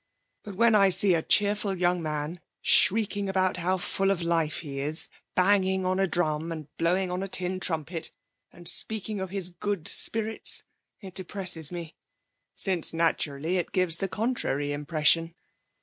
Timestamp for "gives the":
13.73-14.07